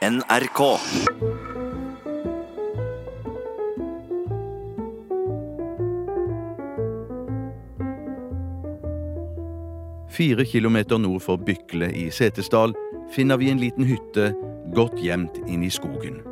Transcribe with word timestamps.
NRK. 0.00 0.78
Fire 10.08 10.44
kilometer 10.44 10.98
nord 10.98 11.20
for 11.20 11.36
Bykle 11.36 11.90
i 11.92 12.06
Setesdal 12.10 12.72
finner 13.12 13.36
vi 13.36 13.50
en 13.52 13.60
liten 13.60 13.84
hytte 13.84 14.30
godt 14.72 14.96
gjemt 15.04 15.36
inn 15.44 15.66
i 15.66 15.68
skogen. 15.68 16.22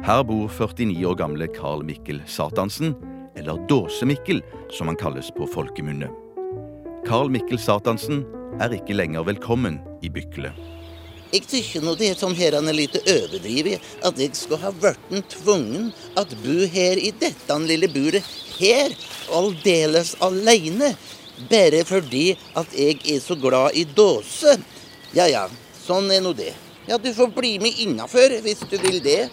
Her 0.00 0.22
bor 0.24 0.48
49 0.48 1.04
år 1.04 1.18
gamle 1.20 1.48
Carl 1.52 1.84
Mikkel 1.84 2.22
Satansen, 2.24 2.94
eller 3.36 3.60
Dåse-Mikkel 3.68 4.40
som 4.72 4.88
han 4.88 4.96
kalles 4.96 5.28
på 5.36 5.44
folkemunne. 5.52 6.08
Carl 7.04 7.28
Mikkel 7.28 7.60
Satansen 7.60 8.24
er 8.64 8.72
ikke 8.72 8.96
lenger 8.96 9.28
velkommen 9.28 9.82
i 10.00 10.08
Bykle. 10.08 10.54
Jeg 11.32 11.46
tykker 11.50 11.82
nå 11.84 11.94
det 11.98 12.12
er 12.12 12.18
sånn 12.18 12.36
her 12.38 12.56
han 12.58 12.68
er 12.70 12.76
litt 12.76 12.96
overdrevet, 13.00 13.82
at 14.06 14.18
jeg 14.20 14.36
skal 14.38 14.60
ha 14.62 14.72
vært 14.82 15.10
tvungen 15.32 15.90
at 16.20 16.34
bo 16.44 16.56
her 16.70 17.00
i 17.00 17.10
dette 17.20 17.58
lille 17.64 17.88
buret 17.90 18.26
her, 18.58 18.94
aldeles 19.34 20.14
alene, 20.22 20.94
bare 21.50 21.82
fordi 21.88 22.36
at 22.54 22.76
jeg 22.76 23.00
er 23.16 23.22
så 23.22 23.34
glad 23.38 23.74
i 23.74 23.84
dåse. 23.84 24.58
Ja 25.14 25.26
ja, 25.30 25.48
sånn 25.86 26.10
er 26.14 26.22
nå 26.22 26.34
det. 26.36 26.52
Ja, 26.86 26.98
du 26.98 27.10
får 27.16 27.32
bli 27.34 27.56
med 27.58 27.80
innafor 27.80 28.38
hvis 28.44 28.62
du 28.70 28.76
vil 28.78 29.00
det. 29.02 29.30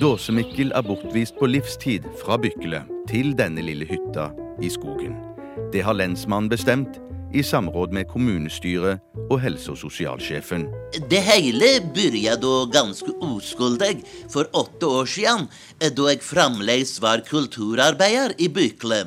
Dåse-Mikkel 0.00 0.70
er 0.70 0.86
bortvist 0.86 1.34
på 1.40 1.50
livstid 1.50 2.06
fra 2.20 2.38
Bykle 2.38 2.84
til 3.10 3.34
denne 3.36 3.64
lille 3.66 3.88
hytta 3.90 4.30
i 4.62 4.70
skogen. 4.70 5.29
Det 5.72 5.84
har 5.84 5.94
lensmannen 5.94 6.48
bestemt 6.50 6.98
i 7.32 7.42
samråd 7.42 7.92
med 7.94 8.08
kommunestyret 8.10 8.98
og 9.30 9.38
helse- 9.42 9.70
og 9.70 9.78
sosialsjefen. 9.78 10.66
Det 11.10 11.20
hele 11.22 11.68
begynte 11.94 12.50
ganske 12.72 13.12
uskyldig 13.22 14.00
for 14.32 14.50
åtte 14.52 14.86
år 14.86 15.06
siden, 15.06 15.46
da 15.78 16.08
jeg 16.10 16.24
fremdeles 16.26 16.96
var 17.02 17.22
kulturarbeider 17.28 18.34
i 18.38 18.48
Bykle. 18.48 19.04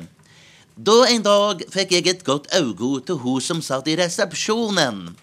Da 0.74 0.96
en 1.06 1.22
dag 1.22 1.62
fikk 1.70 1.92
jeg 1.92 2.08
et 2.08 2.24
godt 2.24 2.48
øye 2.56 3.00
til 3.06 3.20
hun 3.22 3.40
som 3.40 3.60
satt 3.62 3.86
i 3.88 3.98
resepsjonen. 4.00 5.14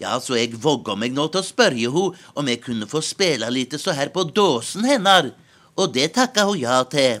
Ja, 0.00 0.18
så 0.20 0.36
jeg 0.36 0.56
våga 0.60 0.96
meg 0.98 1.14
nå 1.16 1.28
til 1.30 1.40
å 1.40 1.46
spørre 1.46 1.76
henne 1.76 2.32
om 2.34 2.48
jeg 2.48 2.64
kunne 2.64 2.88
få 2.90 3.00
spille 3.04 3.48
litt 3.52 3.76
så 3.80 3.94
her 3.96 4.10
på 4.12 4.26
dåsen 4.28 4.84
hennes, 4.84 5.32
og 5.76 5.92
det 5.94 6.12
takka 6.16 6.48
hun 6.48 6.58
ja 6.58 6.82
til. 6.90 7.20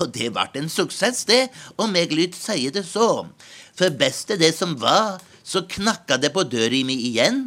Og 0.00 0.08
det 0.14 0.30
ble 0.34 0.46
en 0.58 0.70
suksess, 0.70 1.24
det, 1.28 1.48
om 1.78 1.94
eg 1.98 2.14
lyt 2.14 2.34
seie 2.38 2.72
det 2.74 2.84
så. 2.88 3.26
For 3.78 3.94
beste 3.98 4.38
det 4.40 4.54
som 4.56 4.74
var, 4.80 5.20
så 5.44 5.64
knakka 5.68 6.18
det 6.18 6.32
på 6.34 6.46
døra 6.48 6.80
mi 6.86 6.96
igjen. 7.10 7.44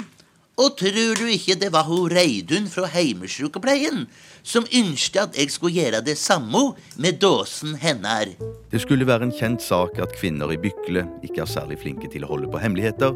Og 0.58 0.74
tror 0.80 1.20
du 1.20 1.28
ikke 1.30 1.54
det 1.62 1.70
var 1.70 1.86
hun 1.86 2.10
Reidun 2.10 2.66
fra 2.72 2.88
heimesjukepleien 2.90 4.08
som 4.42 4.66
ønsket 4.66 5.20
at 5.22 5.38
jeg 5.38 5.52
skulle 5.54 5.76
gjøre 5.78 6.02
det 6.02 6.16
samme 6.18 6.72
med 6.98 7.20
dåsen 7.22 7.76
hennar? 7.78 8.32
Det 8.72 8.82
skulle 8.82 9.06
være 9.06 9.28
en 9.28 9.36
kjent 9.38 9.62
sak 9.62 10.00
at 10.02 10.16
kvinner 10.18 10.50
i 10.50 10.58
Bykle 10.58 11.06
ikke 11.28 11.44
er 11.44 11.52
særlig 11.52 11.78
flinke 11.84 12.10
til 12.10 12.26
å 12.26 12.32
holde 12.32 12.50
på 12.50 12.64
hemmeligheter. 12.64 13.14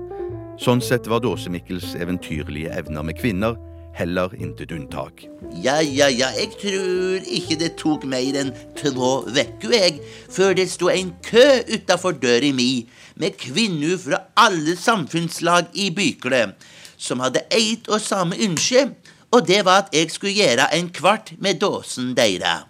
Sånn 0.61 0.83
sett 0.85 1.09
var 1.09 1.23
Dåse-Mikkels 1.25 1.95
eventyrlige 1.97 2.75
evner 2.77 3.09
med 3.09 3.17
kvinner 3.17 3.57
heller 3.97 4.33
intet 4.37 4.71
unntak. 4.71 5.25
Ja, 5.63 5.79
ja, 5.81 6.07
ja, 6.09 6.31
jeg 6.37 6.51
tror 6.61 7.27
ikke 7.27 7.57
det 7.59 7.73
tok 7.81 8.05
mer 8.09 8.37
enn 8.39 8.53
to 8.79 8.91
uker, 8.91 9.73
jeg, 9.73 9.99
før 10.31 10.55
det 10.57 10.69
sto 10.71 10.89
en 10.91 11.13
kø 11.25 11.45
utafor 11.71 12.15
døra 12.17 12.51
mi 12.55 12.87
med 13.19 13.37
kvinner 13.41 13.97
fra 14.01 14.23
alle 14.39 14.77
samfunnslag 14.79 15.71
i 15.73 15.91
Bykle, 15.95 16.53
som 16.97 17.21
hadde 17.23 17.43
eit 17.51 17.89
og 17.91 18.01
samme 18.01 18.39
ønske, 18.39 18.89
og 19.31 19.47
det 19.47 19.63
var 19.65 19.85
at 19.85 19.95
jeg 19.95 20.11
skulle 20.11 20.35
gjøre 20.35 20.71
en 20.75 20.89
kvart 20.91 21.33
med 21.39 21.61
dåsen 21.63 22.15
deira. 22.17 22.61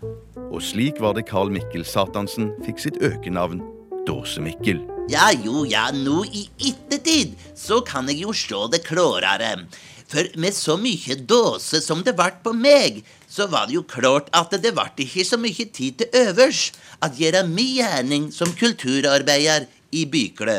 Og 0.51 0.61
slik 0.61 0.99
var 1.01 1.15
det 1.15 1.29
Carl 1.29 1.51
Mikkel 1.53 1.85
Satansen 1.87 2.51
fikk 2.65 2.81
sitt 2.83 2.99
økenavn 3.01 3.63
Dåse-Mikkel. 4.07 4.90
Ja 5.09 5.31
jo, 5.33 5.63
ja, 5.65 5.87
nå 5.95 6.21
i 6.29 6.45
ettertid 6.69 7.33
så 7.57 7.81
kan 7.85 8.09
jeg 8.11 8.21
jo 8.21 8.33
se 8.35 8.59
det 8.71 8.83
klårere. 8.85 9.65
For 10.11 10.27
med 10.43 10.53
så 10.53 10.75
mye 10.79 11.15
dåse 11.27 11.79
som 11.81 12.03
det 12.03 12.17
vart 12.19 12.41
på 12.43 12.53
meg, 12.53 13.01
så 13.31 13.47
var 13.47 13.69
det 13.69 13.77
jo 13.77 13.85
klart 13.87 14.27
at 14.35 14.51
det 14.61 14.73
vart 14.75 14.99
ikke 14.99 15.23
så 15.25 15.39
mye 15.39 15.67
tid 15.71 16.01
til 16.01 16.17
øvers 16.27 16.71
at 17.01 17.15
gjøre 17.17 17.45
mi 17.47 17.69
gjerning 17.79 18.27
som 18.35 18.51
kulturarbeider 18.59 19.69
i 19.95 20.03
Bykle. 20.05 20.57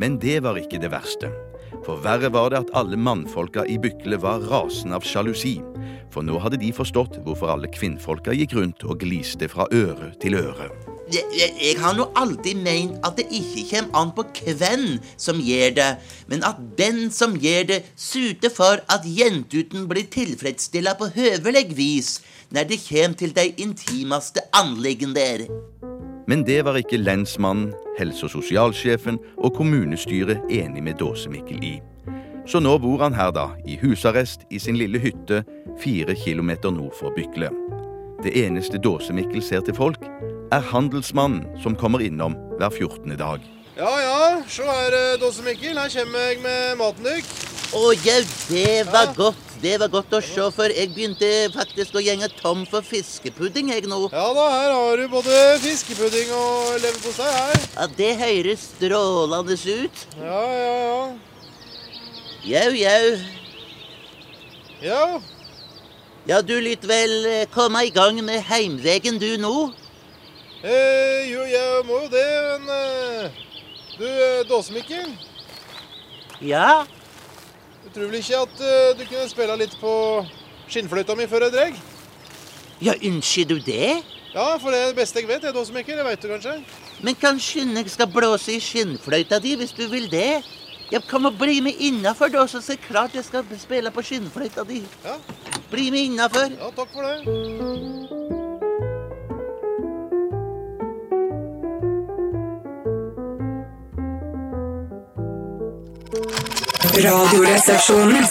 Men 0.00 0.18
det 0.20 0.40
var 0.44 0.58
ikke 0.60 0.80
det 0.80 0.90
verste. 0.92 1.30
For 1.84 2.00
verre 2.02 2.32
var 2.32 2.50
det 2.50 2.64
at 2.64 2.74
alle 2.74 2.98
mannfolka 2.98 3.66
i 3.68 3.76
Bykle 3.78 4.18
var 4.24 4.42
rasende 4.48 4.96
av 4.96 5.06
sjalusi. 5.06 5.58
For 6.10 6.24
nå 6.24 6.40
hadde 6.40 6.60
de 6.64 6.72
forstått 6.74 7.20
hvorfor 7.22 7.52
alle 7.52 7.70
kvinnfolka 7.70 8.34
gikk 8.34 8.56
rundt 8.56 8.88
og 8.88 9.00
gliste 9.04 9.52
fra 9.52 9.68
øre 9.76 10.14
til 10.22 10.40
øre. 10.40 10.72
Jeg, 11.12 11.22
jeg, 11.62 11.76
har 11.78 11.94
nå 11.94 12.08
alltid 12.18 12.58
meint 12.66 12.96
at 13.06 13.14
det 13.20 13.28
ikke 13.30 13.62
kommer 13.70 14.00
an 14.00 14.08
på 14.16 14.24
hvem 14.58 14.86
som 15.14 15.38
gjør 15.38 15.76
det, 15.76 15.90
men 16.26 16.42
at 16.42 16.58
den 16.78 17.12
som 17.14 17.36
gjør 17.38 17.68
det, 17.70 17.78
suter 17.94 18.50
for 18.50 18.82
at 18.90 19.06
jentuten 19.06 19.86
blir 19.86 20.08
tilfredsstilla 20.10 20.96
på 20.98 21.12
høvelig 21.14 21.68
vis 21.78 22.16
når 22.50 22.66
det 22.72 22.82
kommer 22.88 23.18
til 23.22 23.34
de 23.36 23.46
intimeste 23.62 24.42
anliggender. 24.54 25.46
Men 26.26 26.42
det 26.42 26.64
var 26.66 26.74
ikke 26.74 26.98
lensmannen, 26.98 27.70
helse- 27.98 28.26
og 28.26 28.32
sosialsjefen 28.34 29.20
og 29.38 29.54
kommunestyret 29.54 30.42
enig 30.50 30.82
med 30.82 30.98
Dåse-Mikkel 30.98 31.62
i. 31.62 31.76
Så 32.46 32.58
nå 32.62 32.76
bor 32.82 33.02
han 33.02 33.14
her, 33.14 33.30
da, 33.30 33.52
i 33.66 33.78
husarrest 33.78 34.42
i 34.50 34.58
sin 34.58 34.78
lille 34.78 34.98
hytte 35.02 35.44
fire 35.82 36.14
kilometer 36.18 36.70
nord 36.70 36.94
for 36.98 37.14
Bykle. 37.14 37.50
Det 38.22 38.34
eneste 38.42 38.78
Dåse-Mikkel 38.82 39.42
ser 39.42 39.62
til 39.66 39.74
folk, 39.74 40.02
er 40.52 40.60
handelsmannen 40.72 41.44
som 41.62 41.76
kommer 41.78 42.02
innom 42.04 42.36
hver 42.60 42.70
14. 42.70 43.16
dag. 43.18 43.40
Ja 43.76 43.90
ja, 44.00 44.42
se 44.48 44.64
her, 44.64 44.94
Dåse 45.20 45.42
Mikkel. 45.44 45.76
Her 45.76 45.90
kommer 45.92 46.18
jeg 46.30 46.38
med 46.44 46.78
maten 46.80 47.04
deres. 47.04 47.26
Å 47.76 47.90
jau, 47.92 48.22
det 48.48 48.86
var 48.92 49.06
Ja. 49.10 49.12
godt. 49.16 49.42
Det 49.60 49.78
var 49.80 49.88
godt 49.88 50.10
å 50.12 50.20
se, 50.22 50.50
for 50.52 50.68
jeg 50.68 50.90
begynte 50.94 51.28
faktisk 51.52 51.94
å 51.96 52.00
gjenge 52.04 52.28
tom 52.40 52.66
for 52.66 52.82
fiskepudding 52.82 53.70
jeg 53.72 53.86
nå. 53.88 54.10
Ja 54.12 54.32
da, 54.34 54.44
her 54.52 54.72
har 54.72 54.96
du 54.96 55.08
både 55.08 55.58
fiskepudding 55.60 56.30
og 56.30 56.76
leverpostei 56.80 57.30
her. 57.32 57.54
Ja, 57.76 57.86
Det 57.86 58.16
høres 58.20 58.60
strålende 58.76 59.56
ut. 59.56 60.06
Ja, 60.20 60.42
ja, 60.52 60.74
ja. 60.84 61.12
Jau, 62.44 62.70
jau. 62.72 63.18
Ja, 64.82 65.20
Ja, 66.26 66.40
du 66.42 66.60
lyt 66.60 66.82
vel 66.82 67.24
eh, 67.26 67.46
komme 67.54 67.84
i 67.86 67.90
gang 67.90 68.18
med 68.24 68.42
heimvegen 68.42 69.18
du 69.18 69.36
nå? 69.38 69.72
Eh, 70.64 71.26
jo, 71.32 71.42
jeg 71.50 71.84
må 71.88 72.00
jo 72.04 72.08
det, 72.12 72.26
men 72.64 72.70
eh, 72.76 73.42
Du, 73.98 74.06
Dåsemikkel? 74.48 75.12
Ja? 76.44 76.84
Du 77.84 77.90
tror 77.94 78.10
vel 78.10 78.18
ikke 78.20 78.42
at 78.44 78.60
eh, 78.60 78.90
du 78.98 79.04
kunne 79.08 79.28
spille 79.30 79.56
litt 79.62 79.76
på 79.80 79.92
skinnfløyta 80.68 81.16
mi 81.16 81.28
før 81.30 81.46
jeg 81.46 81.54
dreg? 81.56 81.78
Ja, 82.84 82.92
ønsker 83.08 83.48
du 83.48 83.56
det? 83.64 84.02
Ja, 84.34 84.50
for 84.60 84.68
det 84.74 84.82
er 84.82 84.90
det 84.90 84.98
beste 84.98 85.22
jeg 85.22 85.28
vet, 85.30 85.46
jeg, 85.48 85.54
Dåsemikkel. 85.56 85.96
Det 85.96 86.04
veit 86.04 86.20
du 86.20 86.28
kanskje? 86.28 86.58
Men 87.00 87.16
kanskje 87.20 87.64
jeg 87.72 87.90
skal 87.92 88.10
blåse 88.12 88.52
i 88.52 88.60
skinnfløyta 88.60 89.38
di 89.40 89.54
hvis 89.56 89.72
du 89.76 89.86
vil 89.92 90.10
det? 90.12 90.42
Kom 91.08 91.26
og 91.26 91.34
bli 91.40 91.60
med 91.64 91.80
innafor, 91.82 92.28
da, 92.30 92.44
så 92.46 92.60
er 92.60 92.76
det 92.76 92.84
klart 92.84 93.16
jeg 93.16 93.24
skal 93.26 93.48
spille 93.58 93.90
på 93.90 94.04
skinnfløyta 94.06 94.62
di. 94.68 94.82
Ja, 95.04 95.16
Bli 95.70 95.90
med 95.90 96.12
innafor. 96.12 96.52
ja 96.52 96.70
takk 96.76 96.92
for 96.92 97.02
det. 97.02 98.15
Radioresepsjonen. 107.02 108.26